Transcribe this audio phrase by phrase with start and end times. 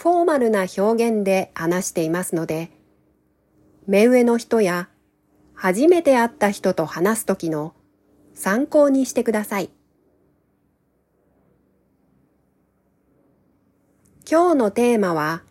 [0.00, 2.70] フォーマルな表現で話していますので、
[3.88, 4.88] 目上の人や
[5.54, 7.74] 初めて会った人と話すときの
[8.32, 9.70] 参考にしてください。
[14.30, 15.42] 今日のテーマは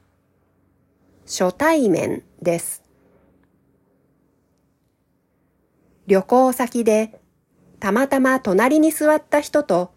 [1.26, 2.84] 初対面です。
[6.08, 7.20] 旅行先で
[7.82, 9.92] たまたま隣に座った人と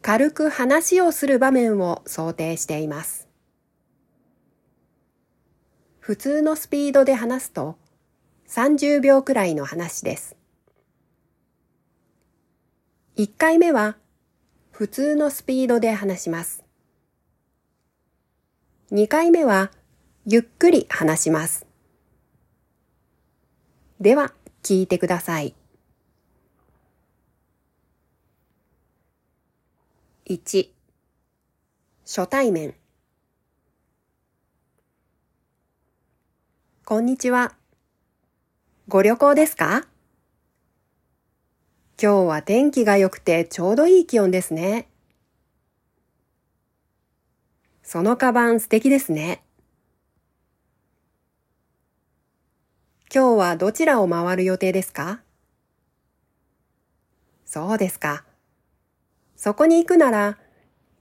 [0.00, 3.23] 軽く話をする場面を想定しています。
[6.06, 7.78] 普通のスピードで話すと
[8.46, 10.36] 30秒くらいの話です。
[13.16, 13.96] 1回目は
[14.70, 16.62] 普通のスピードで話します。
[18.92, 19.70] 2回目は
[20.26, 21.66] ゆっくり話します。
[23.98, 25.54] では聞いてください。
[30.26, 30.68] 1
[32.04, 32.74] 初対面
[36.86, 37.54] こんにちは。
[38.88, 39.86] ご旅行ですか？
[41.98, 44.86] 今日は天気が良くてちょうどいい気温ですね。
[47.82, 49.42] そのカバン素敵ですね。
[53.10, 55.22] 今日はどちらを回る予定ですか？
[57.46, 58.24] そうですか。
[59.36, 60.36] そこに行くなら、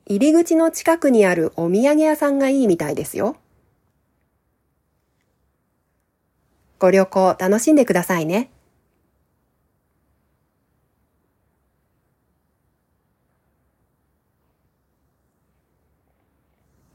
[0.06, 3.36] 入り口の近くにあるお土産屋さんがいいみたいですよ。
[6.84, 8.49] ご旅行楽しんでくださいね。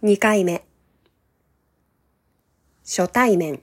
[0.02, 0.66] 2回目
[2.84, 3.62] 初対面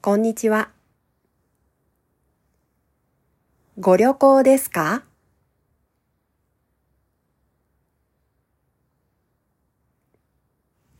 [0.00, 0.70] こんにちは。
[3.78, 5.07] ご旅行ですか？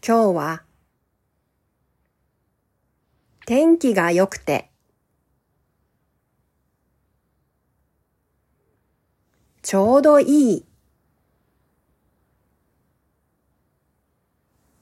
[0.08, 0.62] 今日は
[3.44, 4.70] 天気が良くて
[9.60, 10.64] ちょうどいい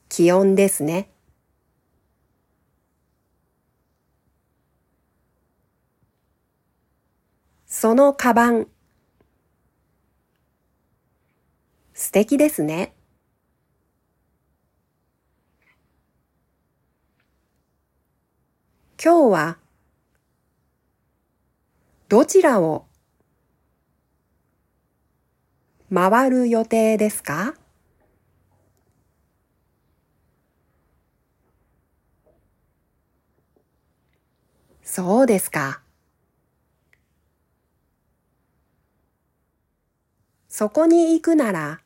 [0.07, 1.09] 気温ですね。
[7.65, 8.67] そのカバン
[11.93, 12.96] 素敵ですね。
[18.99, 19.57] 今日は
[22.09, 22.87] どちらを
[25.93, 27.53] 回る予定ですか？
[34.81, 35.83] そうですか。
[40.49, 41.81] そこに行くなら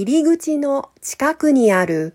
[0.00, 2.14] 入り口の近くにある。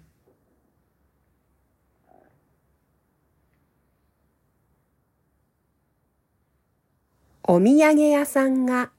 [7.44, 8.89] お土産屋さんが。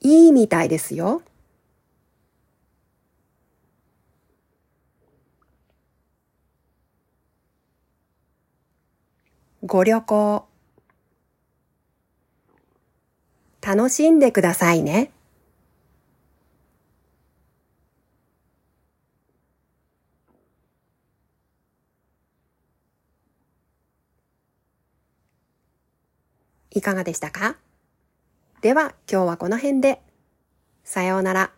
[0.00, 1.22] いいみたいですよ。
[9.62, 10.51] ご旅行。
[13.64, 15.12] 楽しんでくださいね。
[26.74, 27.56] いかがでしたか？
[28.62, 30.00] では今日はこの辺で。
[30.82, 31.52] さようなら。